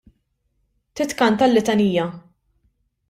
[0.99, 2.07] Titkanta l-litanija.